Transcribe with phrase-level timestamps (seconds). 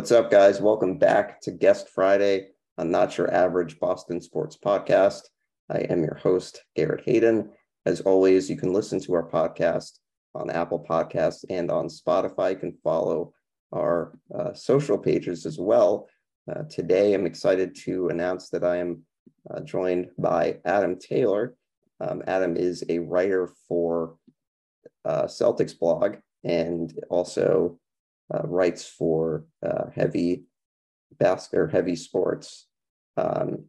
[0.00, 0.62] What's up, guys?
[0.62, 5.20] Welcome back to Guest Friday on Not Your Average Boston Sports Podcast.
[5.68, 7.50] I am your host, Garrett Hayden.
[7.84, 9.98] As always, you can listen to our podcast
[10.34, 12.52] on Apple Podcasts and on Spotify.
[12.52, 13.34] You can follow
[13.74, 16.08] our uh, social pages as well.
[16.50, 19.02] Uh, today, I'm excited to announce that I am
[19.54, 21.56] uh, joined by Adam Taylor.
[22.00, 24.16] Um, Adam is a writer for
[25.04, 27.78] uh, Celtics blog and also
[28.32, 30.44] uh, writes for uh, heavy
[31.18, 32.66] basket or heavy sports.
[33.16, 33.64] Um,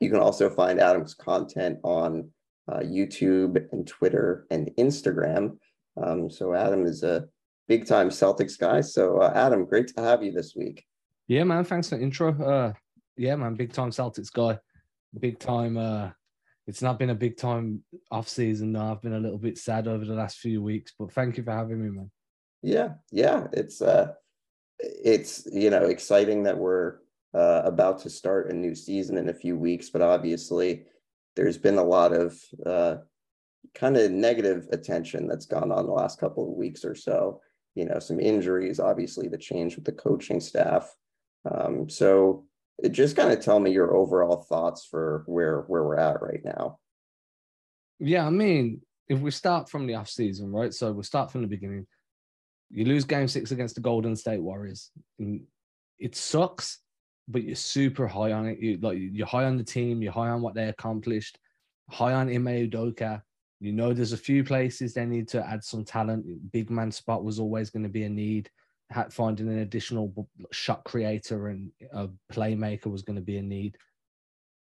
[0.00, 2.30] you can also find Adam's content on
[2.70, 5.58] uh, YouTube and Twitter and Instagram.
[6.02, 7.26] Um, so Adam is a
[7.68, 8.80] big time Celtics guy.
[8.80, 10.84] So uh, Adam, great to have you this week.
[11.28, 11.64] Yeah, man.
[11.64, 12.42] Thanks for the intro.
[12.42, 12.72] Uh,
[13.16, 13.54] yeah, man.
[13.54, 14.58] Big time Celtics guy.
[15.18, 15.76] Big time.
[15.76, 16.10] Uh,
[16.66, 18.74] it's not been a big time off season.
[18.76, 21.52] I've been a little bit sad over the last few weeks, but thank you for
[21.52, 22.10] having me, man.
[22.64, 24.14] Yeah, yeah, it's uh,
[24.78, 26.96] it's you know exciting that we're
[27.34, 30.86] uh, about to start a new season in a few weeks, but obviously
[31.36, 32.96] there's been a lot of uh,
[33.74, 37.42] kind of negative attention that's gone on the last couple of weeks or so.
[37.74, 40.90] You know, some injuries, obviously the change with the coaching staff.
[41.50, 42.46] Um, so
[42.90, 46.78] just kind of tell me your overall thoughts for where where we're at right now.
[47.98, 50.72] Yeah, I mean, if we start from the off season, right?
[50.72, 51.86] So we'll start from the beginning.
[52.74, 54.90] You lose game six against the Golden State Warriors.
[56.00, 56.80] It sucks,
[57.28, 58.58] but you're super high on it.
[58.58, 61.38] You like you're high on the team, you're high on what they accomplished,
[61.88, 63.22] high on Ime Udoka.
[63.60, 66.26] You know there's a few places they need to add some talent.
[66.50, 68.50] Big man spot was always going to be a need.
[69.10, 73.76] Finding an additional shot creator and a playmaker was going to be a need.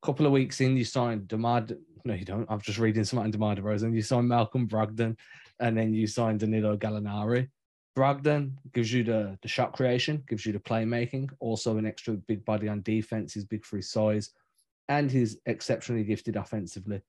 [0.02, 1.66] A couple of weeks in, you signed Demar.
[2.04, 2.46] No, you don't.
[2.48, 3.94] I'm just reading something DeMar DeRozan.
[3.94, 5.16] You signed Malcolm Brogdon,
[5.58, 7.48] and then you signed Danilo Gallinari.
[7.96, 12.44] Brogdon gives you the, the shot creation, gives you the playmaking, also an extra big
[12.44, 13.32] body on defense.
[13.32, 14.30] He's big for his size,
[14.88, 17.00] and he's exceptionally gifted offensively.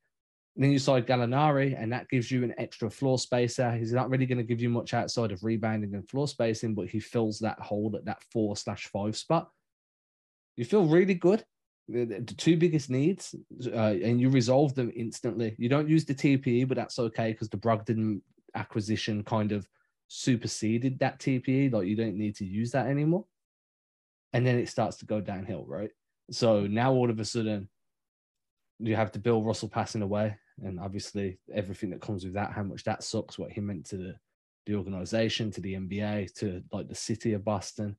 [0.56, 3.72] And then you side Gallinari, and that gives you an extra floor spacer.
[3.74, 6.88] He's not really going to give you much outside of rebounding and floor spacing, but
[6.88, 9.52] he fills that hole at that four slash five spot.
[10.56, 11.44] You feel really good.
[11.90, 13.36] The, the two biggest needs,
[13.68, 15.54] uh, and you resolve them instantly.
[15.58, 18.22] You don't use the TPE, but that's okay because the Brogdon
[18.56, 19.68] acquisition kind of
[20.08, 21.72] superseded that TPE.
[21.72, 23.26] Like you don't need to use that anymore.
[24.34, 25.92] And then it starts to go downhill, right?
[26.32, 27.70] So now all of a sudden
[28.80, 30.38] you have to Bill Russell passing away.
[30.64, 33.98] And obviously everything that comes with that, how much that sucks, what he meant to
[33.98, 34.16] the,
[34.66, 37.96] the organization, to the NBA, to like the city of Boston.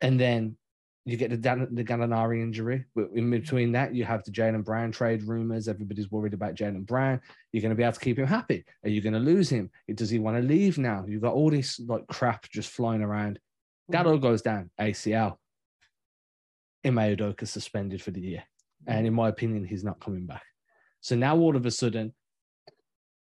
[0.00, 0.56] And then
[1.06, 2.84] you get the, Dan- the Gallinari injury.
[2.96, 5.68] But in between that, you have the Jaylen Brown trade rumors.
[5.68, 7.20] Everybody's worried about Jaylen Brown.
[7.52, 8.64] You're going to be able to keep him happy.
[8.82, 9.70] Are you going to lose him?
[9.94, 11.04] Does he want to leave now?
[11.06, 13.34] You've got all this like crap just flying around.
[13.34, 13.92] Mm-hmm.
[13.92, 15.36] That all goes down, ACL.
[16.84, 18.42] Ime Udoka suspended for the year.
[18.88, 20.42] And in my opinion, he's not coming back.
[21.00, 22.12] So now all of a sudden,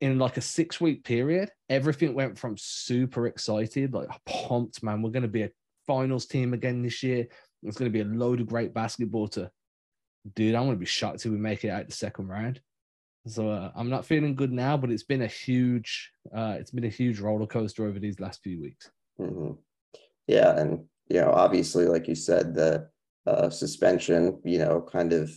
[0.00, 5.02] in like a six week period, everything went from super excited, like pumped, man.
[5.02, 5.50] We're going to be a
[5.86, 7.26] finals team again this year.
[7.64, 9.50] It's going to be a load of great basketball to,
[10.34, 10.54] dude.
[10.54, 12.60] I'm going to be shocked if we make it out the second round.
[13.26, 16.84] So uh, I'm not feeling good now, but it's been a huge, uh, it's been
[16.84, 18.90] a huge roller coaster over these last few weeks.
[19.18, 19.52] Mm-hmm.
[20.26, 22.88] Yeah, and you know, obviously, like you said, the
[23.26, 25.30] uh, suspension, you know, kind of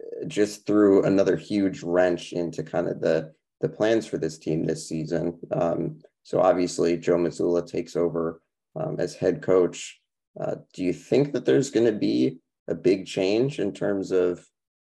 [0.00, 4.64] uh, just threw another huge wrench into kind of the the plans for this team
[4.64, 5.38] this season.
[5.52, 8.42] Um, so obviously, Joe Mazzulla takes over
[8.78, 10.00] um, as head coach.
[10.38, 12.38] Uh, do you think that there's going to be
[12.68, 14.44] a big change in terms of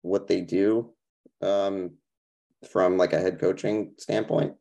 [0.02, 0.92] what they do
[1.40, 1.92] um,
[2.70, 4.54] from like a head coaching standpoint?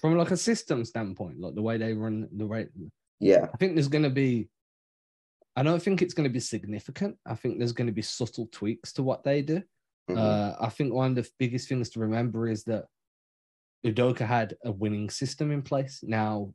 [0.00, 2.68] From like a system standpoint, like the way they run the way.
[3.18, 4.48] Yeah, I think there's going to be.
[5.56, 7.16] I don't think it's going to be significant.
[7.26, 9.62] I think there's going to be subtle tweaks to what they do.
[10.08, 10.16] Mm-hmm.
[10.16, 12.84] Uh, I think one of the biggest things to remember is that
[13.84, 16.00] Udoka had a winning system in place.
[16.02, 16.54] Now,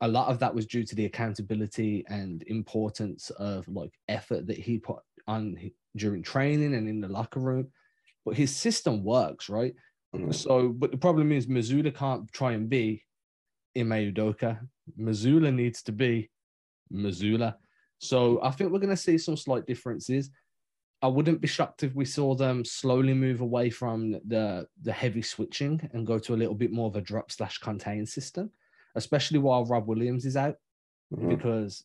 [0.00, 4.58] a lot of that was due to the accountability and importance of like effort that
[4.58, 5.58] he put on
[5.96, 7.68] during training and in the locker room.
[8.24, 9.74] But his system works, right?
[10.14, 10.32] Mm-hmm.
[10.32, 13.02] So, but the problem is Mazzulla can't try and be
[13.76, 14.58] Ime Udoka.
[14.98, 16.30] Mazzulla needs to be
[16.92, 17.54] Mazzulla.
[17.98, 20.30] So I think we're going to see some slight differences.
[21.02, 25.22] I wouldn't be shocked if we saw them slowly move away from the the heavy
[25.22, 28.50] switching and go to a little bit more of a drop slash contain system
[28.96, 30.56] especially while Rob Williams is out,
[31.14, 31.28] mm-hmm.
[31.28, 31.84] because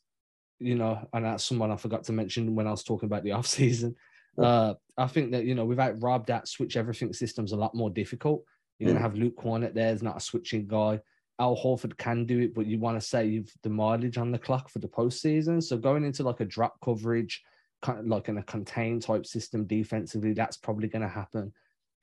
[0.59, 3.31] you know, and that's someone I forgot to mention when I was talking about the
[3.33, 3.95] off season.
[4.37, 7.89] Uh, I think that you know, without Rob, that switch everything system's a lot more
[7.89, 8.43] difficult.
[8.79, 8.97] You're mm-hmm.
[8.97, 10.99] gonna have Luke Kornet there, is not a switching guy.
[11.39, 14.69] Al Horford can do it, but you want to save the mileage on the clock
[14.69, 15.61] for the postseason.
[15.61, 17.41] So going into like a drop coverage,
[17.81, 21.51] kind of like in a contained type system defensively, that's probably going to happen.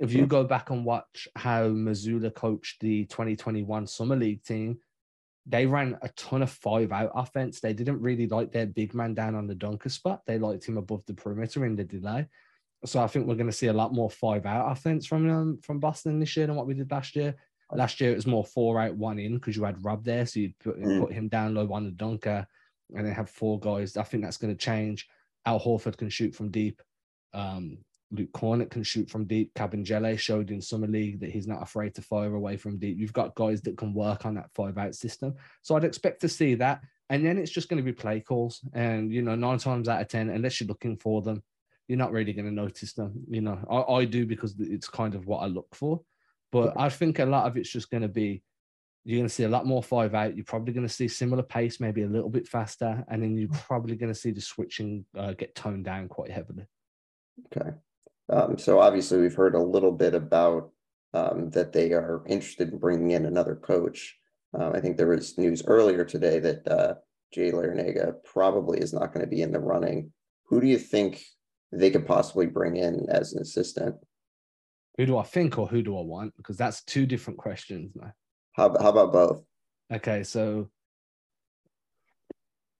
[0.00, 4.78] If you go back and watch how Mazzulla coached the 2021 Summer League team,
[5.48, 7.60] they ran a ton of five out offense.
[7.60, 10.22] They didn't really like their big man down on the dunker spot.
[10.26, 12.26] They liked him above the perimeter in the delay.
[12.84, 15.58] So I think we're going to see a lot more five out offense from um,
[15.62, 17.34] from Boston this year than what we did last year.
[17.72, 20.40] Last year it was more four out, one in because you had Rob there, so
[20.40, 21.00] you'd put, mm.
[21.00, 22.46] put him down low on the dunker,
[22.94, 23.96] and then have four guys.
[23.96, 25.08] I think that's going to change.
[25.44, 26.80] Al Horford can shoot from deep.
[27.34, 27.78] Um,
[28.10, 29.52] Luke Kornet can shoot from deep.
[29.54, 32.98] Kabengele showed in summer league that he's not afraid to fire away from deep.
[32.98, 35.34] You've got guys that can work on that five out system.
[35.62, 36.80] So I'd expect to see that.
[37.10, 38.60] And then it's just going to be play calls.
[38.72, 41.42] And, you know, nine times out of 10, unless you're looking for them,
[41.86, 43.12] you're not really going to notice them.
[43.28, 46.00] You know, I, I do because it's kind of what I look for.
[46.50, 48.42] But I think a lot of it's just going to be
[49.04, 50.36] you're going to see a lot more five out.
[50.36, 53.48] You're probably going to see similar pace, maybe a little bit faster, and then you're
[53.48, 56.66] probably going to see the switching uh, get toned down quite heavily.
[57.46, 57.70] Okay.
[58.30, 60.70] Um, so obviously, we've heard a little bit about
[61.14, 64.16] um, that they are interested in bringing in another coach.
[64.58, 66.94] Um, I think there was news earlier today that uh,
[67.32, 70.12] Jay Larranaga probably is not going to be in the running.
[70.46, 71.22] Who do you think
[71.72, 73.96] they could possibly bring in as an assistant?
[74.96, 76.36] Who do I think or who do I want?
[76.36, 77.96] Because that's two different questions.
[78.52, 79.44] How, how about both?
[79.92, 80.68] Okay, so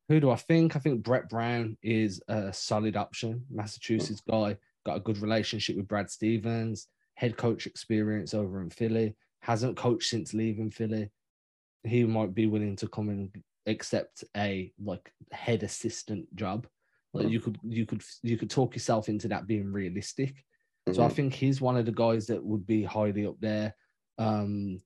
[0.09, 0.75] who do I think?
[0.75, 3.45] I think Brett Brown is a solid option.
[3.51, 4.57] Massachusetts guy,
[4.89, 10.09] got a good relationship with Brad Stevens, head coach experience over in Philly, hasn't coached
[10.09, 11.11] since leaving Philly.
[11.85, 13.31] He might be willing to come and
[13.67, 16.67] accept a like head assistant job.
[17.13, 17.33] Like mm-hmm.
[17.33, 20.31] you could you could you could talk yourself into that being realistic.
[20.31, 20.95] Mm-hmm.
[20.95, 21.15] So I mm-hmm.
[21.17, 23.75] think he's one of the guys that would be highly up there.
[24.17, 24.81] Um,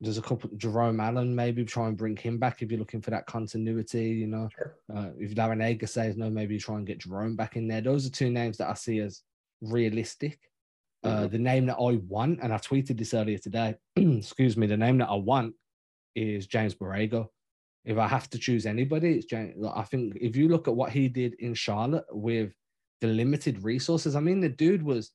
[0.00, 3.10] there's a couple Jerome Allen, maybe try and bring him back if you're looking for
[3.10, 4.08] that continuity.
[4.10, 4.76] You know, sure.
[4.94, 7.80] uh, if Larranaga says no, maybe try and get Jerome back in there.
[7.80, 9.22] Those are two names that I see as
[9.60, 10.38] realistic.
[11.02, 11.24] Uh, mm-hmm.
[11.24, 13.76] Uh, the name that I want, and I tweeted this earlier today.
[13.96, 15.54] excuse me, the name that I want
[16.14, 17.28] is James Borrego.
[17.84, 19.54] If I have to choose anybody, it's James.
[19.74, 22.54] I think if you look at what he did in Charlotte with
[23.02, 25.10] the limited resources, I mean, the dude was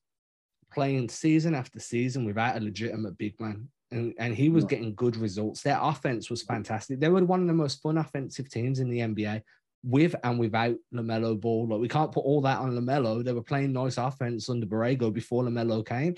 [0.72, 5.16] playing season after season without a legitimate big man and, and he was getting good
[5.16, 5.62] results.
[5.62, 7.00] Their offense was fantastic.
[7.00, 9.42] They were one of the most fun offensive teams in the NBA
[9.84, 11.68] with and without LaMelo Ball.
[11.68, 13.24] Like we can't put all that on LaMelo.
[13.24, 16.16] They were playing nice offense under Borrego before LaMelo came.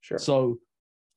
[0.00, 0.18] Sure.
[0.18, 0.58] So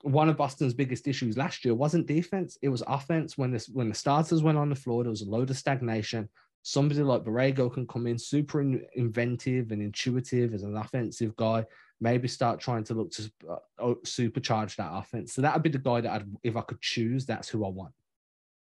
[0.04, 3.38] one of Boston's biggest issues last year wasn't defense; it was offense.
[3.38, 6.30] When this when the starters went on the floor, there was a load of stagnation.
[6.62, 8.62] Somebody like Borrego can come in super
[8.94, 11.66] inventive and intuitive as an offensive guy
[12.02, 15.34] maybe start trying to look to uh, supercharge that offense.
[15.34, 17.70] So that would be the guy that I'd, if I could choose, that's who I
[17.70, 17.94] want.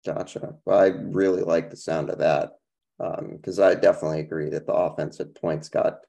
[0.06, 0.56] Gotcha.
[0.66, 2.54] Well, I really like the sound of that
[2.98, 6.00] because um, I definitely agree that the offense at points got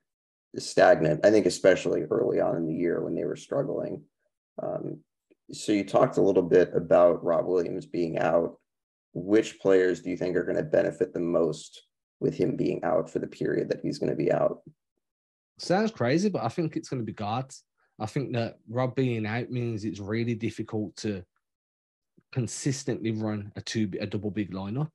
[0.56, 1.25] stagnant.
[1.25, 4.02] I think especially early on in the year when they were struggling.
[4.62, 5.00] Um,
[5.52, 8.59] so you talked a little bit about Rob Williams being out.
[9.14, 11.83] Which players do you think are going to benefit the most
[12.21, 14.61] with him being out for the period that he's going to be out?
[15.58, 17.64] Sounds crazy, but I think it's going to be guards.
[17.98, 21.25] I think that Rob being out means it's really difficult to
[22.32, 24.90] consistently run a two a double big lineup.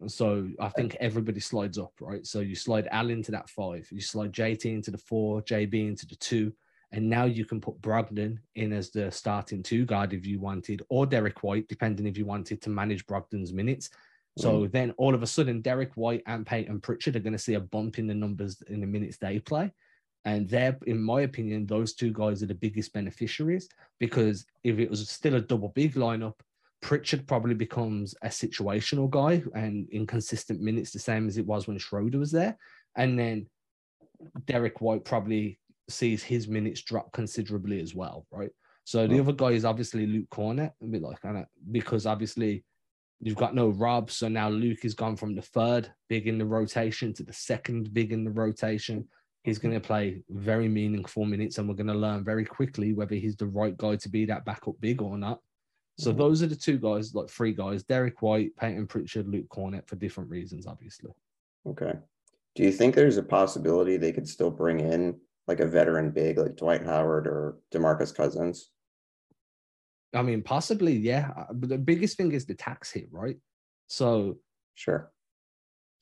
[0.00, 2.26] And so I think everybody slides up, right?
[2.26, 6.06] So you slide Al into that five, you slide JT into the four, JB into
[6.06, 6.52] the two,
[6.92, 10.82] and now you can put Brogdon in as the starting two guard if you wanted,
[10.88, 13.90] or Derrick White, depending if you wanted to manage Brogdon's minutes.
[14.38, 14.72] So mm.
[14.72, 17.60] then all of a sudden, Derrick White and Payton Pritchard are going to see a
[17.60, 19.72] bump in the numbers in the minutes they play.
[20.24, 24.88] And they're, in my opinion, those two guys are the biggest beneficiaries because if it
[24.88, 26.34] was still a double big lineup,
[26.80, 31.78] Pritchard probably becomes a situational guy and inconsistent minutes, the same as it was when
[31.78, 32.56] Schroeder was there.
[32.96, 33.46] And then
[34.46, 35.58] Derrick White probably
[35.88, 38.50] sees his minutes drop considerably as well, right?
[38.84, 39.22] So the oh.
[39.22, 40.28] other guy is obviously Luke
[40.90, 41.18] bit like
[41.70, 42.64] because obviously
[43.24, 46.44] You've got no Rob, so now Luke has gone from the third big in the
[46.44, 49.08] rotation to the second big in the rotation.
[49.44, 53.14] He's going to play very meaningful minutes, and we're going to learn very quickly whether
[53.14, 55.38] he's the right guy to be that backup big or not.
[55.98, 56.18] So mm-hmm.
[56.18, 59.94] those are the two guys, like three guys: Derrick White, Payton Pritchard, Luke Kornet, for
[59.94, 61.12] different reasons, obviously.
[61.64, 61.92] Okay.
[62.56, 66.38] Do you think there's a possibility they could still bring in like a veteran big
[66.38, 68.70] like Dwight Howard or DeMarcus Cousins?
[70.14, 71.30] I mean, possibly, yeah.
[71.36, 73.36] Uh, but the biggest thing is the tax hit, right?
[73.86, 74.38] So,
[74.74, 75.10] sure.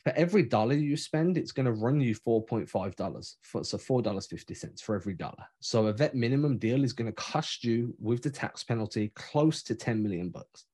[0.03, 3.37] For every dollar you spend, it's going to run you four point five dollars.
[3.43, 5.45] So four dollars fifty cents for every dollar.
[5.61, 9.63] So a vet minimum deal is going to cost you with the tax penalty close
[9.65, 10.65] to ten million bucks.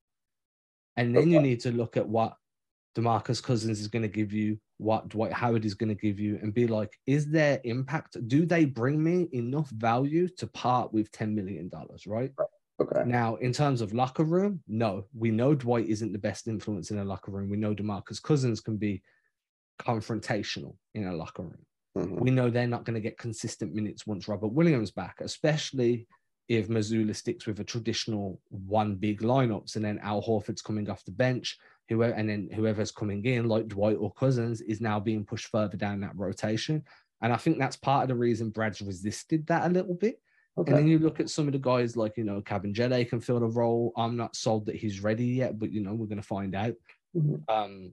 [0.96, 1.30] And then Okay.
[1.32, 2.36] you need to look at what
[2.96, 6.38] Demarcus Cousins is going to give you, what Dwight Howard is going to give you,
[6.40, 8.16] and be like, is there impact?
[8.28, 11.68] Do they bring me enough value to part with $10 million?
[12.06, 12.30] Right.
[12.80, 13.04] Okay.
[13.06, 16.98] Now, in terms of locker room, no, we know Dwight isn't the best influence in
[16.98, 17.48] a locker room.
[17.48, 19.02] We know Demarcus Cousins can be
[19.80, 21.66] confrontational in a locker room.
[21.96, 22.20] Mhm.
[22.20, 26.06] We know they're not going to get consistent minutes once Robert Williams back, especially
[26.48, 31.04] if Mazzulla sticks with a traditional one big lineups and then Al Horford's coming off
[31.04, 35.24] the bench, whoever and then whoever's coming in, like Dwight or Cousins, is now being
[35.24, 36.84] pushed further down that rotation.
[37.22, 40.20] And I think that's part of the reason Brad's resisted that a little bit.
[40.58, 40.70] Okay.
[40.70, 43.40] And then you look at some of the guys like, you know, Kabengele can fill
[43.40, 43.92] the role.
[43.96, 46.74] I'm not sold that he's ready yet, but, you know, we're going to find out.
[47.14, 47.42] Mhm.
[47.48, 47.92] Um,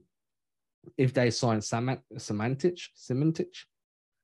[0.96, 3.48] if they sign Sam- Samanic, Samanic,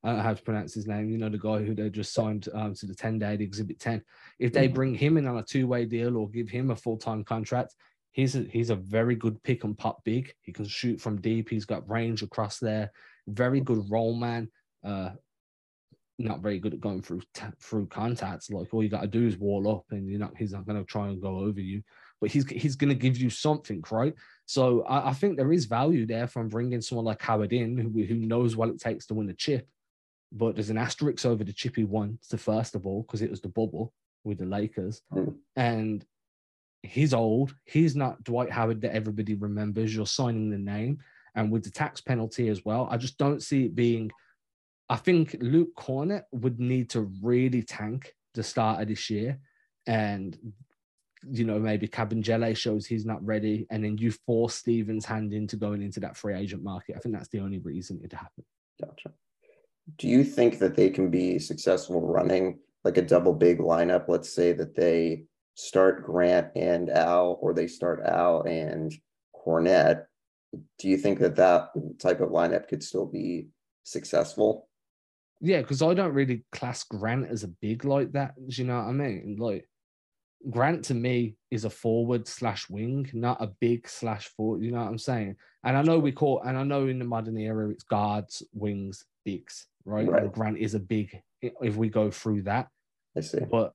[0.03, 2.15] I don't know how to pronounce his name, you know, the guy who they just
[2.15, 4.03] signed um, to the 10 day, the Exhibit 10.
[4.39, 4.75] If they Mhm.
[4.75, 7.75] bring him in on a two way deal or give him a full time contract,
[8.13, 10.33] he's a, he's a very good pick and pop big.
[10.41, 11.51] He can shoot from deep.
[11.51, 12.91] He's got range across there.
[13.29, 14.51] Very good role man.
[14.83, 15.11] Uh,
[16.21, 18.51] not very good at going through t- through contacts.
[18.51, 20.37] Like all you got to do is wall up, and you're not.
[20.37, 21.83] He's not going to try and go over you,
[22.21, 24.15] but he's he's going to give you something, right?
[24.47, 28.05] So I, I think there is value there from bringing someone like Howard in, who
[28.05, 29.67] who knows what it takes to win a chip.
[30.33, 32.19] But there's an asterisk over the chip he won.
[32.23, 35.37] So first of all, because it was the bubble with the Lakers, Mhm.
[35.57, 36.05] and
[36.83, 37.55] he's old.
[37.65, 39.95] He's not Dwight Howard that everybody remembers.
[39.95, 40.99] You're signing the name,
[41.35, 44.11] and with the tax penalty as well, I just don't see it being.
[44.91, 49.39] I think Luke Kornet would need to really tank the start of this year,
[49.87, 50.37] and
[51.31, 55.55] you know maybe Kabengele shows he's not ready, and then you force Stevens' hand into
[55.55, 56.97] going into that free agent market.
[56.97, 58.45] I think that's the only reason it'd happen.
[58.81, 59.13] Gotcha.
[59.97, 64.09] Do you think that they can be successful running like a double big lineup?
[64.09, 65.23] Let's say that they
[65.55, 68.93] start Grant and Al, or they start Al and
[69.37, 70.07] Kornet.
[70.81, 71.69] Do you think that that
[72.01, 73.51] type of lineup could still be
[73.85, 74.67] successful?
[75.41, 78.35] Yeah, because I don't really class Grant as a big like that.
[78.37, 79.37] Do you know what I mean?
[79.39, 79.67] Like
[80.49, 84.63] Grant to me is a forward slash wing, not a big slash forward.
[84.63, 85.37] You know what I'm saying?
[85.65, 89.05] And I know we call, and I know in the modern era it's guards, wings,
[89.25, 90.09] bigs, right?
[90.09, 90.33] Right.
[90.33, 92.69] Grant is a big if we go through that.
[93.17, 93.41] I see.
[93.51, 93.73] But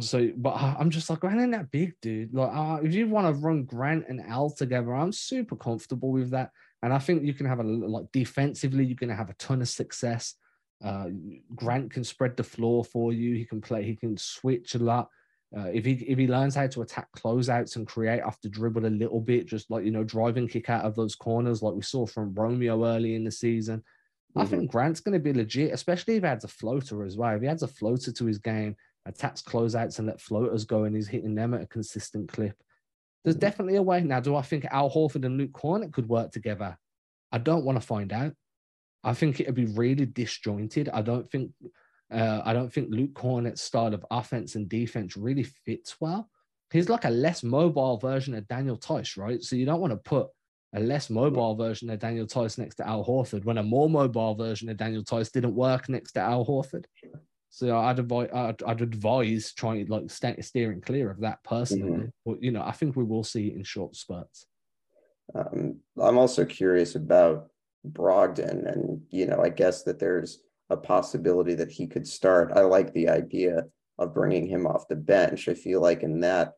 [0.00, 2.32] so, but I'm just like Grant ain't that big, dude.
[2.32, 6.30] Like, uh, if you want to run Grant and Al together, I'm super comfortable with
[6.30, 6.50] that.
[6.82, 9.68] And I think you can have a like defensively, you're gonna have a ton of
[9.68, 10.34] success.
[10.82, 11.10] Uh,
[11.54, 13.34] Grant can spread the floor for you.
[13.34, 13.82] He can play.
[13.84, 15.10] He can switch a lot.
[15.56, 18.86] Uh, if he if he learns how to attack closeouts and create off the dribble
[18.86, 21.82] a little bit, just like you know, driving kick out of those corners, like we
[21.82, 23.82] saw from Romeo early in the season,
[24.36, 24.48] I Mhm.
[24.48, 27.34] think Grant's going to be legit, especially if he adds a floater as well.
[27.34, 30.94] If he adds a floater to his game, attacks closeouts and let floaters go, and
[30.94, 32.56] he's hitting them at a consistent clip.
[33.24, 33.40] There's Mhm.
[33.40, 34.02] definitely a way.
[34.02, 36.78] Now, do I think Al Horford and Luke Kornet could work together?
[37.32, 38.34] I don't want to find out.
[39.02, 40.88] I think it'd be really disjointed.
[40.92, 41.52] I don't think
[42.12, 46.28] uh, I don't think Luke Kornet's style of offense and defense really fits well.
[46.72, 49.42] He's like a less mobile version of Daniel Theis, right?
[49.42, 50.28] So you don't want to put
[50.74, 54.34] a less mobile version of Daniel Theis next to Al Horford when a more mobile
[54.34, 56.84] version of Daniel Theis didn't work next to Al Horford.
[57.50, 62.10] So I'd advise, I'd, I'd advise trying to like sta steering clear of that personally.
[62.24, 64.46] But you know, I think we will see it in short spurts.
[65.34, 67.50] Um, I'm also curious about
[67.86, 72.52] Brogdon, and you know, I guess that there's a possibility that he could start.
[72.54, 73.64] I like the idea
[73.98, 75.48] of bringing him off the bench.
[75.48, 76.52] I feel like in that,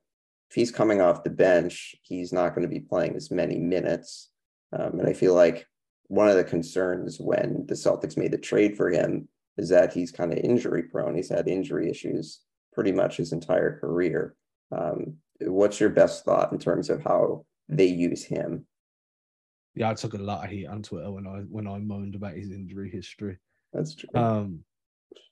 [0.50, 4.30] if he's coming off the bench, he's not going to be playing as many minutes.
[4.72, 5.66] Um, and I feel like
[6.08, 10.12] one of the concerns when the Celtics made the trade for him is that he's
[10.12, 11.14] kind of injury prone.
[11.14, 12.40] He's had injury issues
[12.72, 14.34] pretty much his entire career.
[14.70, 18.66] Um, what's your best thought in terms of how they use him?
[19.74, 22.34] Yeah, I took a lot of heat on Twitter when I when I moaned about
[22.34, 23.38] his injury history.
[23.72, 24.08] That's true.
[24.20, 24.64] Um,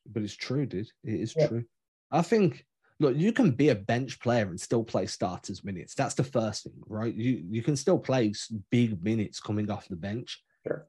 [0.07, 0.89] but it's true, dude.
[1.05, 1.49] It is Yeah.
[1.49, 1.65] true.
[2.11, 2.67] I think.
[2.99, 5.95] Look, you can be a bench player and still play starters minutes.
[5.95, 7.15] That's the first thing, right?
[7.15, 8.35] You you can still play
[8.71, 10.43] big minutes coming off the bench.
[10.67, 10.87] Sure.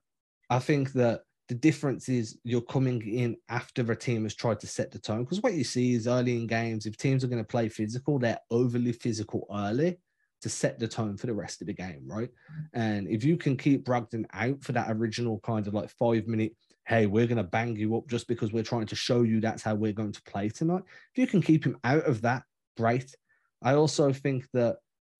[0.50, 4.67] I think that the difference is you're coming in after a team has tried to
[4.67, 5.24] set the tone.
[5.24, 8.20] Because what you see is early in games, if teams are going to play physical,
[8.20, 9.98] they're overly physical early
[10.41, 12.29] to set the tone for the rest of the game, right?
[12.29, 12.67] Mm.
[12.74, 16.55] And if you can keep Brogdon out for that original kind of like five minute,
[16.88, 19.63] hey, we're going to bang you up just because we're trying to show you that's
[19.63, 20.83] how we're going to play tonight.
[21.13, 22.43] If you can keep him out of that,
[22.75, 23.15] great.
[23.62, 24.77] I also think that,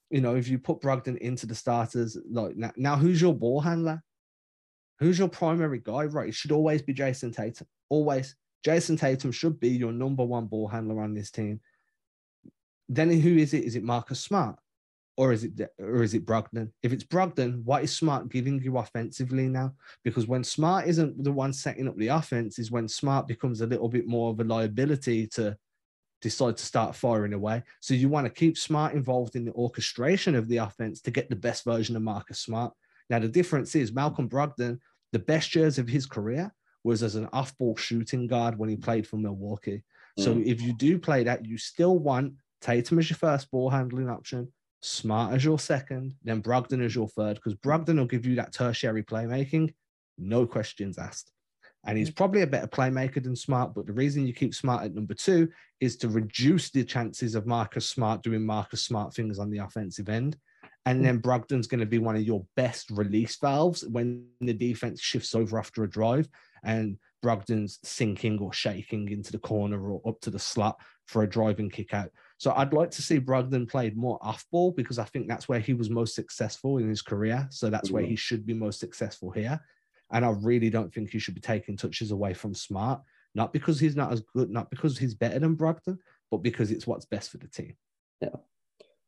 [0.10, 3.62] you know, if you put Brogdon into the starters, like now, now who's your ball
[3.62, 4.04] handler?
[5.00, 6.06] Who's your primary guy?
[6.06, 6.30] Right.
[6.30, 7.68] It should always be Jayson Tatum.
[7.90, 8.36] Always.
[8.64, 11.60] Jayson Tatum should be your number one ball handler on this team.
[12.90, 13.64] Then who is it?
[13.64, 14.58] Is it Marcus Smart?
[15.18, 16.72] Or is it or is it Brogdon?
[16.84, 19.74] If it's Brogdon, what is Smart giving you offensively now?
[20.04, 23.68] Because when Smart isn't the one setting up the offense, is when Smart becomes a
[23.68, 25.58] little bit more of a liability to
[26.22, 27.64] decide to start firing away.
[27.80, 31.30] So you want to keep Smart involved in the orchestration of the offense to get
[31.30, 32.74] the best version of Marcus Smart.
[33.10, 34.80] Now the difference is Malcolm Brogdon,
[35.12, 36.54] the best years of his career
[36.84, 39.84] was as an off-ball shooting guard when he played for Milwaukee.
[40.18, 40.46] So mm.
[40.46, 44.52] if you do play that, you still want Tatum as your first ball handling option,
[44.82, 48.54] Smart as your second, then Brogdon as your third, because Brogdon will give you that
[48.54, 49.74] tertiary playmaking,
[50.18, 51.32] no questions asked.
[51.86, 52.16] And he's mm.
[52.16, 55.50] probably a better playmaker than Smart, but the reason you keep Smart at number two
[55.80, 60.10] is to reduce the chances of Marcus Smart doing Marcus Smart things on the offensive
[60.10, 60.38] end.
[60.86, 61.04] And mm.
[61.04, 65.36] then Brogdon's going to be one of your best release valves when the defense shifts
[65.36, 66.28] over after a drive
[66.64, 71.30] and Brogdon's sinking or shaking into the corner or up to the slot for a
[71.30, 72.10] driving kick out.
[72.42, 75.60] So I'd like to see Brogdon played more off ball because I think that's where
[75.60, 77.48] he was most successful in his career.
[77.52, 77.98] So that's mm-hmm.
[77.98, 79.60] where he should be most successful here.
[80.12, 83.00] And I really don't think he should be taking touches away from Smart,
[83.36, 86.00] not because he's not as good, not because he's better than Brogdon,
[86.32, 87.76] but because it's what's best for the team.
[88.22, 88.30] Yeah.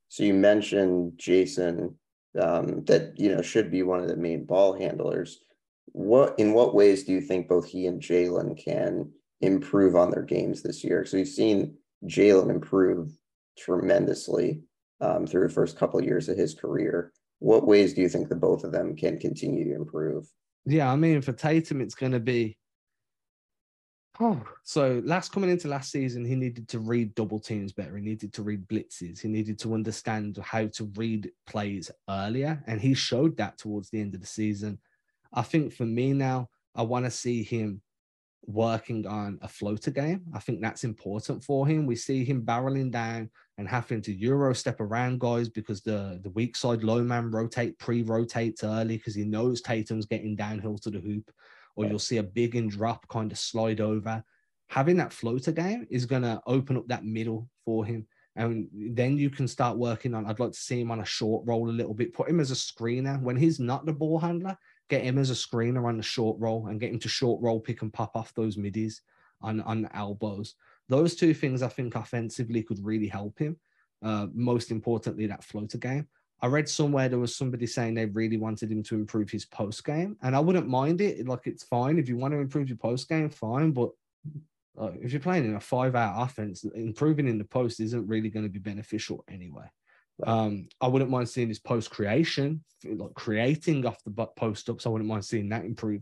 [0.10, 1.96] So you mentioned Jayson
[2.40, 5.40] um, that you know should be one of the main ball handlers.
[5.88, 10.22] What in what ways do you think both he and Jaylen can improve on their
[10.22, 11.04] games this year?
[11.04, 13.18] So we've seen Jaylen improve
[13.58, 14.62] tremendously
[15.02, 17.12] um, through the first couple of years of his career.
[17.40, 20.26] What ways do you think the both of them can continue to improve?
[20.66, 22.58] Yeah, I mean, for Tatum, it's going to be.
[24.20, 27.98] Oh, so last coming into last season, he needed to read double teams better.
[27.98, 29.20] He needed to read blitzes.
[29.20, 34.00] He needed to understand how to read plays earlier, and he showed that towards the
[34.00, 34.78] end of the season.
[35.34, 37.82] I think for me now, I want to see him
[38.46, 40.22] working on a floater game.
[40.34, 41.86] I think that's important for him.
[41.86, 46.30] We see him barreling down and having to euro step around guys because the the
[46.32, 51.00] weak side low man rotate pre-rotates early because he knows Tatum's getting downhill to the
[51.00, 51.32] hoop,
[51.76, 54.24] or you'll see a big and drop kind of slide over.
[54.68, 58.08] Having that floater game is gonna open up that middle for him.
[58.36, 60.26] And then you can start working on.
[60.26, 62.16] I'd like to see him on a short roll a little bit.
[62.16, 64.58] Put him as a screener when he's not the ball handler
[64.90, 67.60] get him as a screener on the short roll and get him to short roll,
[67.60, 69.02] pick and pop off those middies
[69.42, 70.56] on, on elbows.
[70.90, 73.58] Those two things I think offensively could really help him.
[74.02, 76.08] Uh, most importantly, that floater game.
[76.42, 79.86] I read somewhere there was somebody saying they really wanted him to improve his post
[79.86, 81.26] game, and I wouldn't mind it.
[81.26, 83.72] Like it's fine if you want to improve your post game, fine.
[83.72, 83.92] But
[84.78, 88.44] uh, if you're playing in a five-out offense, improving in the post isn't really going
[88.46, 89.68] to be beneficial anyway.
[90.28, 94.86] Um, I wouldn't mind seeing his post creation, like creating off the post ups.
[94.86, 96.02] I wouldn't mind seeing that improve.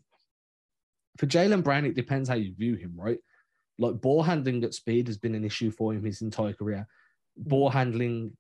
[1.17, 3.19] For Jaylen Brown, it depends how you view him, right?
[3.81, 6.87] Like ball handling at speed has been an issue for him his entire career.
[7.35, 8.37] Ball handling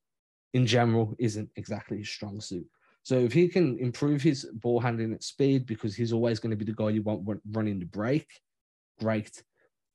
[0.53, 2.67] in general isn't exactly his strong suit.
[3.03, 6.55] So if he can improve his ball handling at speed, because he's always going to
[6.55, 8.27] be the guy you want running the break,
[8.99, 9.43] great.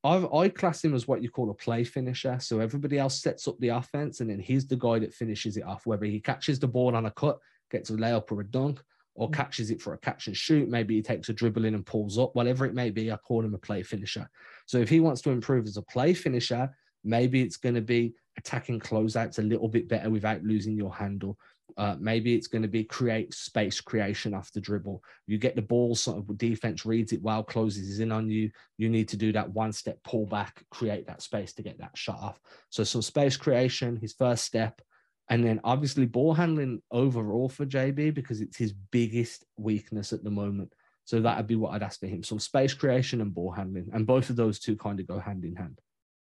[0.02, 2.38] I, I class him as what you call a play finisher.
[2.40, 5.64] So everybody else sets up the offense, and then he's the guy that finishes it
[5.64, 5.86] off.
[5.86, 7.38] Whether he catches the ball on a cut,
[7.70, 8.82] gets a layup or a dunk,
[9.14, 9.32] or mm.
[9.32, 10.68] catches it for a catch and shoot.
[10.68, 12.34] Maybe he takes a dribble in and pulls up.
[12.34, 14.28] Whatever it may be, I call him a play finisher.
[14.66, 16.70] So if he wants to improve as a play finisher,
[17.04, 21.38] maybe it's going to be attacking closeouts a little bit better without losing your handle.
[21.76, 25.02] Uh, maybe it's going to be create space creation after dribble.
[25.26, 28.50] You get the ball, sort of defense reads it well, closes in on you.
[28.78, 31.96] You need to do that one step pull back, create that space to get that
[31.96, 32.40] shot off.
[32.70, 34.80] So some space creation, his first step,
[35.28, 40.30] and then obviously ball handling overall for JB because it's his biggest weakness at the
[40.30, 40.72] moment.
[41.06, 42.24] So that'd be what I'd ask for him.
[42.24, 45.44] Some space creation and ball handling, and both of those two kind of go hand
[45.44, 45.80] in hand.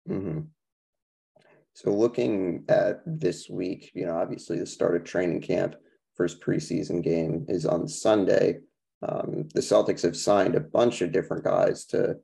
[0.10, 0.39] Mm-hmm.
[1.74, 5.76] So looking at this week, you know, obviously the start of training camp,
[6.15, 8.60] first preseason game is on Sunday.
[9.02, 12.17] Um, the Celtics have signed a bunch of different guys to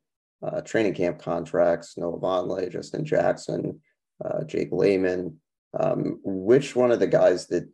[0.45, 3.79] uh, training camp contracts: Noah Vonleh, Justin Jackson,
[4.23, 5.37] uh, Jake Layman.
[5.79, 7.69] Um, which one of the guys that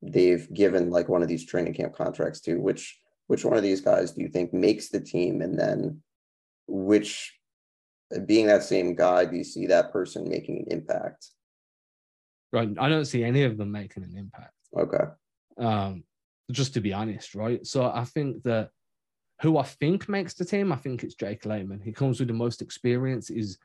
[0.00, 2.56] they've given like one of these training camp contracts to?
[2.56, 6.02] Which which one of these guys do you think makes the team, and then
[6.66, 7.38] which
[8.26, 11.28] being that same guy, do you see that person making an impact?
[12.52, 12.68] Right.
[12.78, 14.52] I don't see any of them making an impact.
[14.76, 15.04] Okay.
[15.58, 16.04] Um,
[16.50, 17.66] just to be honest, right?
[17.66, 18.70] So I think that
[19.40, 21.80] who I think makes the team, I think it's Jake Layman.
[21.80, 23.58] He comes with the most experience, is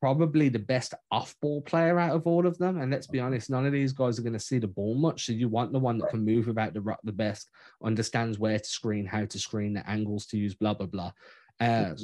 [0.00, 2.80] probably the best off-ball player out of all of them.
[2.80, 5.26] And let's be honest, none of these guys are going to see the ball much.
[5.26, 7.48] So you want the one that can move without the the best,
[7.82, 11.12] understands where to screen, how to screen, the angles to use, blah blah blah.
[11.60, 11.94] Uh,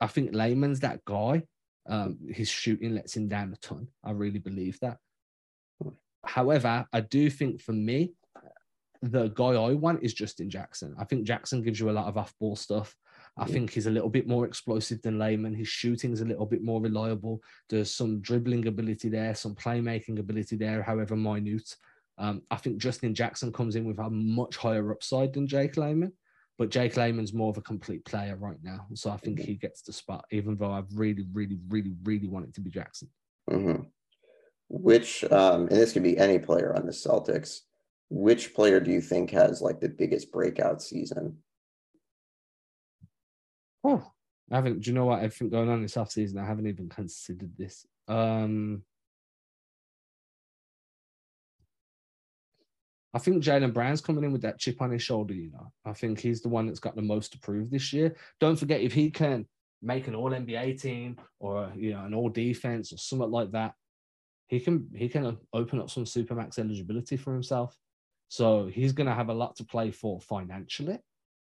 [0.00, 1.42] I think Layman's that guy.
[1.88, 3.88] Um, his shooting lets him down a ton.
[4.04, 4.98] I really believe that.
[6.24, 8.12] However, I do think for me,
[9.02, 10.94] the guy I want is Justin Jackson.
[10.96, 12.94] I think Jackson gives you a lot of off ball stuff.
[13.38, 15.54] I think he's a little bit more explosive than Layman.
[15.54, 17.42] His shooting is a little bit more reliable.
[17.70, 21.74] There's some dribbling ability there, some playmaking ability there, however minute.
[22.18, 26.12] Um, I think Justin Jackson comes in with a much higher upside than Jake Layman,
[26.58, 28.86] but Jake Layman's more of a complete player right now.
[28.94, 32.46] So I think he gets the spot, even though I really, really, really, really want
[32.46, 33.08] it to be Jackson.
[33.50, 33.84] Mm-hmm.
[34.68, 37.60] Which, um, and this could be any player on the Celtics,
[38.10, 41.38] which player do you think has like the biggest breakout season?
[43.84, 44.10] Oh,
[44.50, 44.80] I haven't.
[44.80, 45.18] Do you know what?
[45.18, 47.86] Everything going on this off season, I haven't even considered this.
[48.08, 48.82] Um,
[53.14, 55.34] I think Jaylen Brown's coming in with that chip on his shoulder.
[55.34, 58.16] You know, I think he's the one that's got the most to prove this year.
[58.40, 59.46] Don't forget if he can
[59.82, 63.74] make an All NBA team or you know an All Defense or something like that,
[64.46, 67.76] he can he can open up some supermax eligibility for himself.
[68.28, 70.98] So he's going to have a lot to play for financially.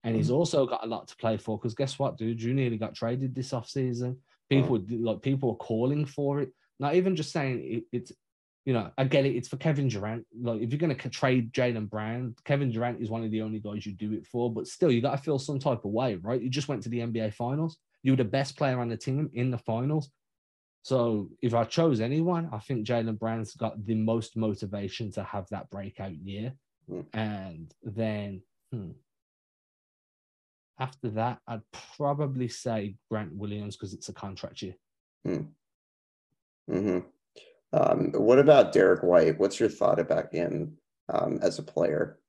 [0.04, 0.36] And he's mm.
[0.36, 2.42] also got a lot to play for because guess what, dude?
[2.42, 4.18] You nearly got traded this offseason.
[4.50, 4.96] People oh.
[4.96, 6.52] like people are calling for it.
[6.80, 8.12] Not even just saying it, it's
[8.66, 9.36] you know, I get it.
[9.36, 10.26] It's for Kevin Durant.
[10.40, 13.60] Like, if you're going to trade Jaylen Brown, Kevin Durant is one of the only
[13.60, 14.54] guys you do it for.
[14.54, 16.42] But still, you got to feel some type of way, right?
[16.42, 17.78] You just went to the NBA Finals.
[18.04, 20.10] You were the best player on the team in the finals.
[20.84, 25.48] So, if I chose anyone, I think Jaylen Brown's got the most motivation to have
[25.50, 26.54] that breakout year.
[26.90, 27.06] Mm.
[27.14, 28.92] And then, hmm,
[30.82, 31.62] after that, I'd
[31.96, 34.74] probably say Grant Williams because it's a contract year.
[35.24, 35.41] Hmm.
[36.70, 37.00] Mm-hmm.
[37.74, 39.39] Um, what about Derrick White?
[39.39, 40.78] What's your thought about him
[41.13, 42.20] um, as a player?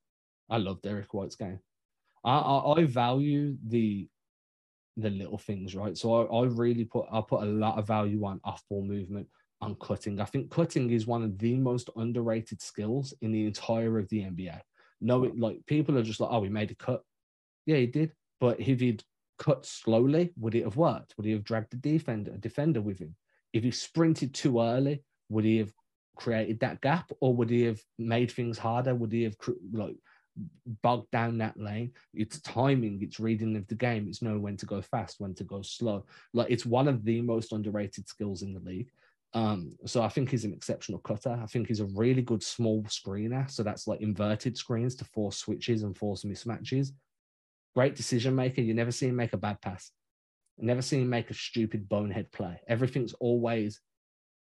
[0.50, 1.60] I love Derrick White's game.
[2.24, 4.08] I, I, I value the
[4.98, 5.96] the little things, right?
[5.96, 9.26] So I, I really put I put a lot of value on off ball movement,
[9.62, 10.20] on cutting.
[10.20, 14.20] I think cutting is one of the most underrated skills in the entire of the
[14.20, 14.60] NBA.
[15.00, 17.02] No, it, like people are just like, oh, he made a cut.
[17.64, 18.12] Yeah, he did.
[18.42, 19.05] But if he'd
[19.38, 21.14] cut slowly, would it have worked?
[21.16, 23.14] Would he have dragged a defender, a defender with him?
[23.52, 25.72] If he sprinted too early, would he have
[26.16, 28.96] created that gap, or would he have made things harder?
[28.96, 29.37] Would he have
[29.72, 29.94] like
[30.83, 31.92] bogged down that lane?
[32.14, 35.44] It's timing, it's reading of the game, it's knowing when to go fast, when to
[35.44, 36.05] go slow.
[36.35, 38.90] Like it's one of the most underrated skills in the league.
[39.35, 41.38] Um, so I think he's an exceptional cutter.
[41.40, 43.48] I think he's a really good small screener.
[43.48, 46.90] So that's like inverted screens to force switches and force mismatches
[47.74, 48.61] great decision maker.
[48.61, 49.90] You never see him make a bad pass.
[50.58, 52.61] You never see him make a stupid bonehead play.
[52.68, 53.80] Everything's always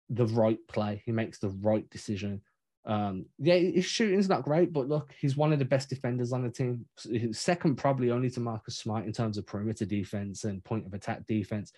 [0.08, 1.02] the right play.
[1.04, 2.42] He makes the right decision.
[2.86, 6.42] Um, yeah, his shooting's not great, but look, he's one of the best defenders on
[6.42, 6.86] the team.
[7.32, 11.26] Second, probably only to Marcus Smart in terms of perimeter defense and point of attack
[11.26, 11.72] defense.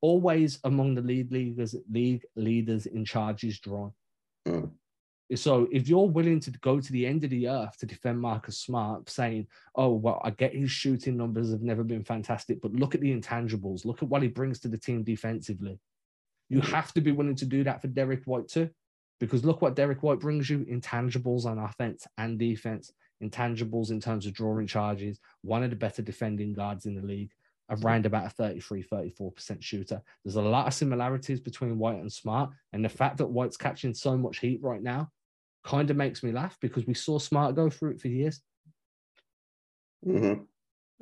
[0.00, 3.92] Always among the lead leaguers, league leaders in charges drawn.
[4.46, 4.72] Mm.
[5.36, 8.58] So if you're willing to go to the end of the earth to defend Marcus
[8.58, 12.94] Smart, saying, "Oh well, I get his shooting numbers have never been fantastic, but look
[12.94, 13.84] at the intangibles.
[13.84, 15.78] Look at what he brings to the team defensively."
[16.48, 18.68] You have to be willing to do that for Derrick White too,
[19.20, 22.92] because look what Derrick White brings you: intangibles on offense and defense,
[23.22, 25.18] intangibles in terms of drawing charges.
[25.42, 27.32] One of the better defending guards in the league
[27.70, 30.02] around about a 33 34% shooter.
[30.24, 32.50] There's a lot of similarities between White and Smart.
[32.72, 35.10] And the fact that White's catching so much heat right now
[35.64, 38.40] kind of makes me laugh because we saw Smart go through it for years.
[40.06, 40.42] Mm-hmm.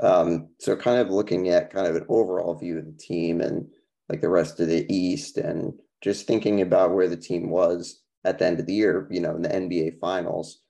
[0.04, 3.68] Um, so, kind of looking at kind of an overall view of the team and
[4.08, 8.38] like the rest of the East, and just thinking about where the team was at
[8.38, 10.60] the end of the year, you know, in the NBA Finals.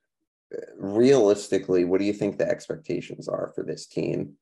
[0.77, 4.35] Realistically, what do you think the expectations are for this team?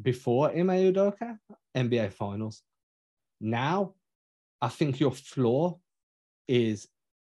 [0.00, 1.38] Before Ime Udoka,
[1.76, 2.62] NBA Finals.
[3.40, 3.92] Now,
[4.62, 5.78] I think your floor
[6.48, 6.88] is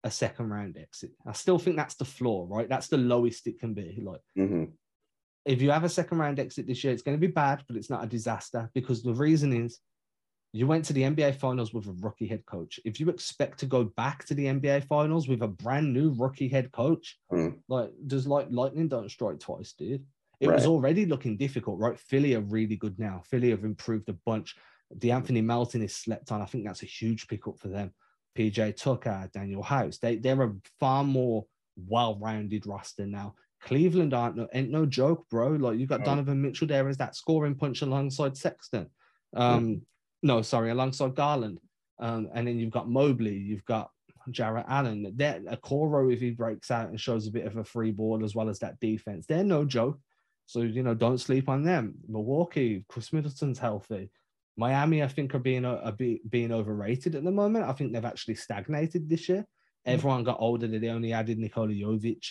[0.04, 1.10] a second round exit.
[1.26, 2.68] I still think that's the floor, right?
[2.68, 4.00] That's the lowest it can be.
[4.02, 4.64] Like, mm-hmm.
[5.44, 7.76] if you have a second round exit this year, it's going to be bad, but
[7.76, 9.80] it's not a disaster because the reason is
[10.52, 12.80] you went to the NBA finals with a rookie head coach.
[12.84, 16.48] If you expect to go back to the NBA finals with a brand new rookie
[16.48, 17.58] head coach, mm.
[17.68, 20.04] like, does like lightning don't strike twice, dude?
[20.40, 20.54] It right.
[20.54, 21.98] was already looking difficult, right?
[21.98, 23.22] Philly are really good now.
[23.26, 24.54] Philly have improved a bunch.
[24.96, 26.40] De'Anthony Melton is slept on.
[26.40, 27.92] I think that's a huge pickup for them.
[28.38, 29.98] PJ Tucker, Danuel House.
[29.98, 31.46] They they're a far more
[31.76, 33.34] well-rounded roster now.
[33.60, 35.48] Cleveland aren't no, ain't no joke, bro.
[35.48, 38.88] Like you got Donovan Mitchell there as that scoring punch alongside Sexton.
[39.34, 39.82] Um,
[40.22, 41.58] no, sorry, alongside Garland.
[41.98, 43.90] Um, and then you've got Mobley, you've got
[44.30, 45.12] Jarrett Allen.
[45.16, 48.34] They're Okoro if he breaks out and shows a bit of a free ball as
[48.34, 49.26] well as that defense.
[49.26, 49.98] They're no joke.
[50.46, 51.94] So you know, don't sleep on them.
[52.08, 54.10] Milwaukee, Khris Middleton's healthy.
[54.58, 55.96] Miami, I think, are being uh, are
[56.28, 57.64] being overrated at the moment.
[57.64, 59.46] I think they've actually stagnated this year.
[59.86, 59.92] Hmm.
[59.92, 60.66] Everyone got older.
[60.66, 62.26] They only added Nikola Jovic.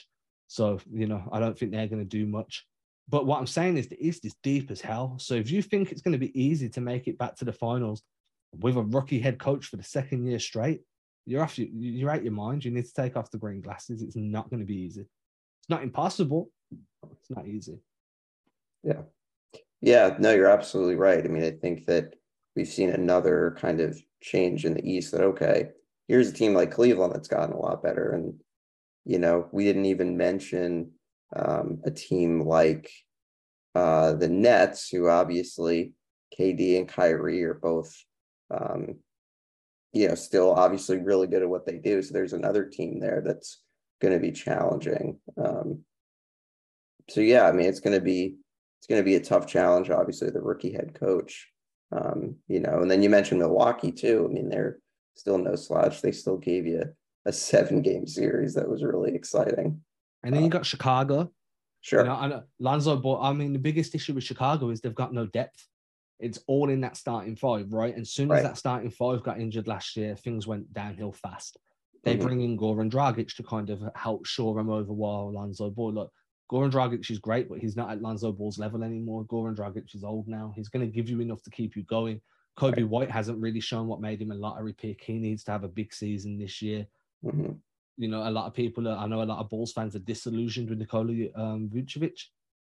[0.47, 2.65] So, you know, I don't think they're going to do much.
[3.09, 5.15] But what I'm saying is the East is deep as hell.
[5.19, 7.53] So if you think it's going to be easy to make it back to the
[7.53, 8.03] finals
[8.59, 10.81] with a rookie head coach for the second year straight,
[11.25, 11.57] you're off.
[11.57, 12.65] You're out your mind.
[12.65, 14.01] You need to take off the green glasses.
[14.01, 15.01] It's not going to be easy.
[15.01, 16.49] It's not impossible.
[16.71, 17.79] It's not easy.
[18.83, 19.03] Yeah.
[19.81, 20.15] Yeah.
[20.19, 21.23] No, you're absolutely right.
[21.23, 22.15] I mean, I think that
[22.57, 25.69] we've seen another kind of change in the East that, okay,
[26.07, 28.11] here's a team like Cleveland that's gotten a lot better.
[28.13, 28.33] And,
[29.05, 30.93] you know, we didn't even mention
[31.35, 32.89] um, a team like
[33.75, 35.93] uh, the Nets, who obviously
[36.37, 37.95] KD and Kyrie are both,
[38.49, 38.95] um,
[39.93, 42.01] you know, still obviously really good at what they do.
[42.01, 43.61] So there's another team there that's
[44.01, 45.19] going to be challenging.
[45.37, 45.81] Um,
[47.07, 48.37] so yeah, I mean, it's going to be
[48.79, 49.91] it's going to be a tough challenge.
[49.91, 51.47] Obviously, the rookie head coach,
[51.91, 54.27] um, you know, and then you mentioned Milwaukee too.
[54.29, 54.79] I mean, they're
[55.15, 56.01] still no slouch.
[56.01, 56.83] They still gave you
[57.25, 59.81] a seven game series that was really exciting.
[60.23, 61.31] And then you got Chicago.
[61.81, 62.01] Sure.
[62.01, 63.21] You know, and Lonzo Ball.
[63.21, 65.67] I mean, the biggest issue with Chicago is they've got no depth.
[66.19, 67.95] It's all in that starting five, right?
[67.95, 71.57] And soon as that starting five got injured last year, things went downhill fast.
[72.03, 72.25] They mm-hmm.
[72.25, 75.93] bring in Goran Dragic to kind of help shore them over while Lonzo Ball.
[75.93, 76.11] Look,
[76.51, 79.25] Goran Dragic is great, but he's not at Lonzo Ball's level anymore.
[79.25, 80.53] Goran Dragic is old now.
[80.55, 82.21] He's going to give you enough to keep you going.
[82.57, 82.87] Coby.
[82.87, 85.03] White hasn't really shown what made him a lottery pick.
[85.03, 86.87] He needs to have a big season this year.
[87.23, 87.53] Mm-hmm
[87.97, 89.99] you know, a lot of people, are, I know a lot of Bulls fans are
[89.99, 92.25] disillusioned with Nikola um, Vucevic,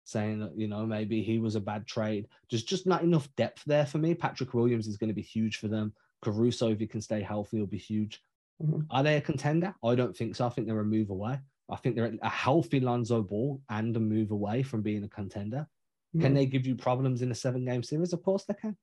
[0.04, 2.28] saying that, you know, maybe he was a bad trade.
[2.50, 4.14] There's just not enough depth there for me.
[4.14, 5.94] Patrick Williams is going to be huge for them.
[6.22, 8.22] Caruso, if he can stay healthy, will be huge.
[8.62, 8.82] Mm-hmm.
[8.92, 9.74] Are they a contender?
[9.84, 10.46] I don't think so.
[10.46, 11.40] I think they're a move away.
[11.74, 15.68] I think they're a healthy Lonzo Ball and a move away from being a contender.
[16.16, 16.22] Mm-hmm.
[16.22, 18.14] Can they give you problems in a seven game series?
[18.14, 18.78] Of course they can.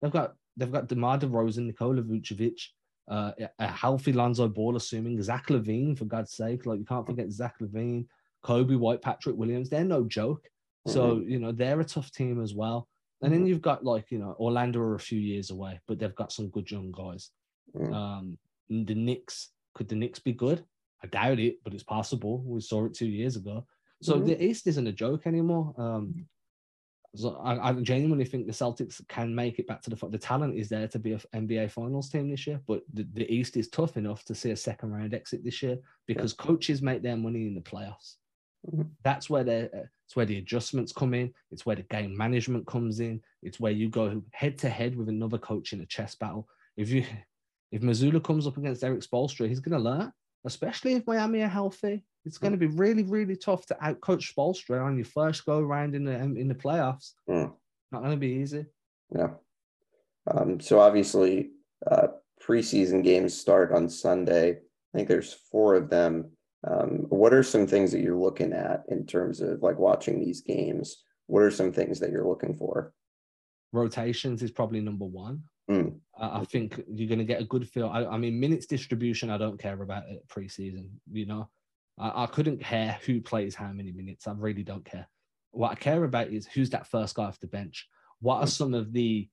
[0.00, 2.60] They've got they've got DeMar DeRozan, Nikola Vucevic,
[3.08, 6.66] uh, a healthy Lonzo Ball, assuming Zach LaVine for God's sake.
[6.66, 8.06] Like, you can't forget Zach LaVine,
[8.44, 9.70] Coby White, Patrick Williams.
[9.70, 10.44] They're no joke.
[10.88, 12.88] So, you know, they're a tough team as well.
[13.20, 13.48] And then mm-hmm.
[13.48, 16.48] you've got, like, you know, Orlando are a few years away, but they've got some
[16.48, 17.30] good young guys.
[17.92, 20.64] Um, the Knicks, could the Knicks be good?
[21.06, 22.42] I doubt it, but it's possible.
[22.44, 23.66] We saw it two years ago.
[24.02, 24.26] So mm-hmm.
[24.26, 25.74] the East isn't a joke anymore.
[25.78, 26.26] Um,
[27.14, 30.54] so I, I, genuinely think the Celtics can make it back to the the talent
[30.54, 33.68] is there to be an NBA Finals team this year, but the, the East is
[33.68, 36.44] tough enough to see a second round exit this year because yeah.
[36.44, 38.16] coaches make their money in the playoffs.
[38.70, 38.82] Mm-hmm.
[39.02, 39.70] That's where they
[40.06, 41.32] it's where the adjustments come in.
[41.50, 43.22] It's where the game management comes in.
[43.42, 46.48] It's where you go head to head with another coach in a chess battle.
[46.76, 47.04] If you
[47.72, 50.12] if Mazzulla comes up against Erik Spoelstra, he's going to learn,
[50.46, 52.04] especially if Miami are healthy.
[52.24, 55.94] It's going to be really, really tough to outcoach Spoelstra on your first go around
[55.94, 57.12] in the in the playoffs.
[57.28, 57.52] Mm.
[57.92, 58.66] Not going to be easy.
[59.14, 59.30] Yeah.
[60.28, 61.50] Um, so obviously,
[61.88, 62.08] uh,
[62.42, 64.50] preseason games start on Sunday.
[64.50, 66.30] I think there's four of them.
[66.66, 70.40] Um, what are some things that you're looking at in terms of like watching these
[70.40, 71.04] games?
[71.26, 72.92] What are some things that you're looking for?
[73.72, 75.42] Rotations is probably number one.
[75.70, 75.98] Mm.
[76.18, 77.88] I think you're going to get a good feel.
[77.88, 80.88] I, I, mean, minutes distribution, I don't care about it preseason.
[81.12, 81.50] You know,
[81.98, 84.26] I, I couldn't care who plays how many minutes.
[84.26, 85.08] I really don't care.
[85.50, 87.88] What I care about is who's that first guy off the bench.
[88.20, 89.28] What are some of the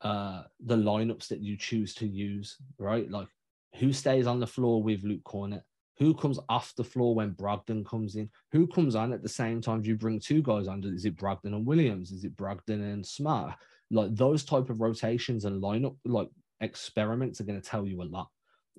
[0.00, 3.10] uh the lineups that you choose to use, right?
[3.10, 3.28] Like
[3.76, 5.62] who stays on the floor with Luke Kornet?
[5.98, 8.28] Who comes off the floor when Brogdon comes in?
[8.52, 9.82] Who comes on at the same time?
[9.82, 10.82] Do you bring two guys on?
[10.84, 12.10] Is it Brogdon and Williams?
[12.10, 13.54] Is it Brogdon and Smart?
[13.90, 16.28] Like those type of rotations and lineup like
[16.60, 18.28] experiments are going to tell you a lot.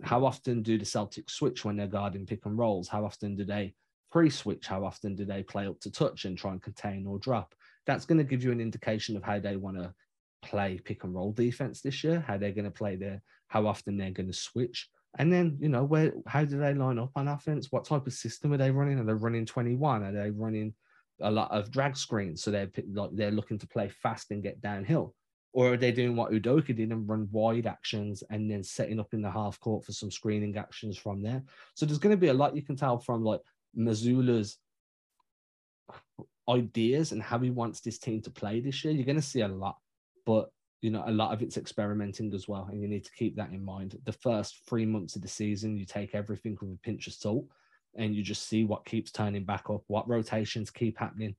[0.03, 2.89] How often do the Celtics switch when they're guarding pick and rolls?
[2.89, 3.73] How often do they
[4.11, 4.67] pre-switch?
[4.67, 7.55] How often do they play up to touch and try and contain or drop?
[7.85, 9.93] That's going to give you an indication of how they want to
[10.41, 13.95] play pick and roll defense this year, how they're going to play there, how often
[13.95, 14.89] they're going to switch.
[15.17, 17.71] And then, you know, where how do they line up on offense?
[17.71, 18.99] What type of system are they running?
[18.99, 20.03] Are they running 21?
[20.03, 20.73] Are they running
[21.21, 22.43] a lot of drag screens?
[22.43, 25.15] So they're like they're looking to play fast and get downhill.
[25.53, 29.13] Or are they doing what Udoka did and run wide actions and then setting up
[29.13, 31.43] in the half court for some screening actions from there?
[31.75, 33.39] So there's going to be a lot you can tell from like
[33.77, 34.57] Mazzulla's
[36.49, 38.93] ideas and how he wants this team to play this year.
[38.93, 39.77] You're going to see a lot,
[40.25, 40.49] but
[40.85, 42.67] you know, a lot of it's experimenting as well.
[42.71, 43.97] And you need to keep that in mind.
[44.05, 47.45] The first three months of the season, you take everything with a pinch of salt
[47.97, 51.35] and you just see what keeps turning back up, what rotations keep happening,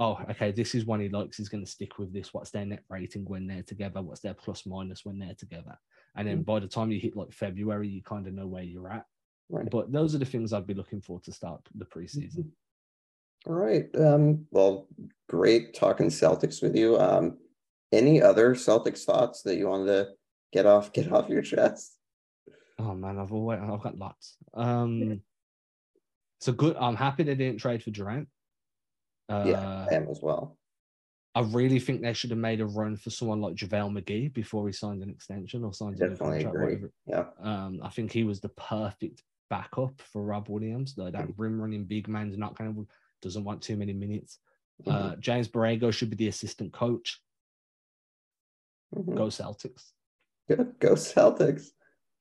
[0.00, 1.36] oh, okay, this is one he likes.
[1.36, 2.32] He's going to stick with this.
[2.34, 4.02] What's their net rating when they're together?
[4.02, 5.78] What's their plus minus when they're together?
[6.16, 6.44] And then mm.
[6.44, 9.04] by the time you hit like February, you kind of know where you're at.
[9.50, 9.68] Right.
[9.70, 12.38] But those are the things I'd be looking for to start the preseason.
[12.38, 13.50] Mm-hmm.
[13.50, 13.86] All right.
[13.98, 14.88] Um, well,
[15.28, 16.98] great talking Celtics with you.
[16.98, 17.38] Um,
[17.92, 20.08] any other Celtics thoughts that you wanted to
[20.52, 21.96] get off get off your chest?
[22.78, 24.36] Oh man, I've always I've got lots.
[24.54, 25.22] Um,
[26.40, 26.76] so good.
[26.76, 28.28] I'm happy they didn't trade for Durant.
[29.28, 30.56] Uh, yeah, I am as well.
[31.34, 34.66] I really think they should have made a run for someone like JaVale McGee before
[34.66, 36.42] he signed an extension or signed a contract.
[36.42, 36.64] Agree.
[36.64, 36.92] Whatever.
[37.06, 37.24] Yeah.
[37.40, 40.94] Um, I think he was the perfect backup for Rob Williams.
[40.96, 41.40] Like that mm-hmm.
[41.42, 42.86] rim running big man's not kind of
[43.22, 44.38] doesn't want too many minutes.
[44.84, 44.90] Mm-hmm.
[44.90, 47.20] Uh, James Borrego should be the assistant coach.
[48.94, 49.14] Mm-hmm.
[49.14, 49.92] Go Celtics.
[50.48, 50.74] Good.
[50.80, 51.68] Go Celtics.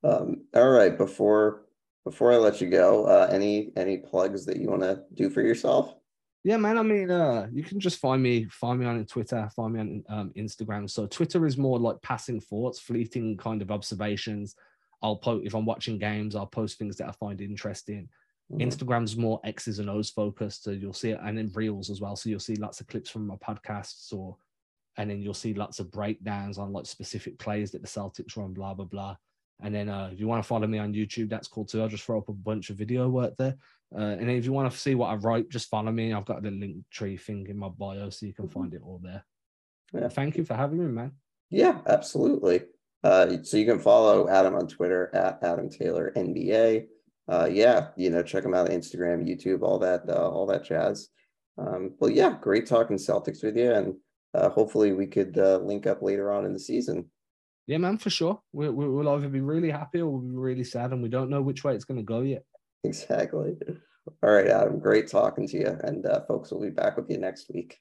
[0.04, 0.98] Um, all right.
[0.98, 1.66] Before
[2.06, 5.42] before I let you go, uh, any any plugs that you want to do for
[5.42, 5.96] yourself?
[6.44, 6.78] Yeah, man.
[6.78, 10.04] I mean, uh, you can just find me, find me on Twitter, find me on
[10.08, 10.90] um, Instagram.
[10.90, 14.56] So Twitter is more like passing thoughts, fleeting kind of observations.
[15.02, 18.08] I'll post if I'm watching games, I'll post things that I find interesting.
[18.52, 18.68] Mm-hmm.
[18.68, 22.16] Instagram's more X's and O's focused, so you'll see it, and then reels as well.
[22.16, 24.38] So you'll see lots of clips from my podcasts, or
[25.00, 28.54] and then you'll see lots of breakdowns on like specific plays that the Celtics run,
[28.54, 29.16] blah blah blah.
[29.62, 31.82] And then uh, if you want to follow me on YouTube, that's cool too.
[31.82, 33.56] I'll just throw up a bunch of video work there.
[33.96, 36.14] Uh, and if you want to see what I write, just follow me.
[36.14, 38.60] I've got the link tree thing in my bio, so you can mm-hmm.
[38.60, 39.26] find it all there.
[39.94, 40.10] Yeah.
[40.10, 41.14] Thank you for having me, man.
[41.50, 42.64] Yeah, absolutely.
[43.02, 46.88] Uh, so you can follow Adam on Twitter at Adam Taylor NBA.
[47.30, 50.66] Uh, yeah, you know, check him out on Instagram, YouTube, all that, uh, all that
[50.66, 51.08] jazz.
[51.58, 53.96] Um, well, yeah, great talking Celtics with you, and
[54.34, 57.10] uh, hopefully we could uh, link up later on in the season.
[57.68, 58.42] Yeah, man, for sure.
[58.52, 61.30] We, we, will either be really happy or we'll be really sad, and we don't
[61.30, 62.44] know which way it's going to go yet.
[62.84, 63.56] Exactly.
[64.24, 64.80] All right, Adam.
[64.80, 67.78] Great talking to you, and uh, folks will be back with you next week.